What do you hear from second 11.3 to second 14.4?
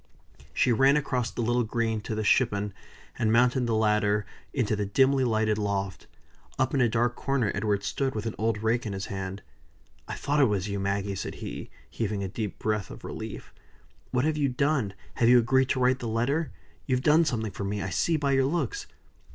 he, heaving a deep breath of relief. "What have